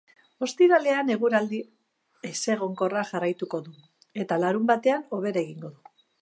Ostiralean 0.45 1.11
eguraldi 1.15 1.59
ezegonkorra 2.29 3.03
jarraituko 3.11 3.61
du, 3.67 3.75
eta 4.25 4.41
larunbatean 4.45 5.07
hobera 5.19 5.45
egingo 5.47 5.73
du. 5.77 5.97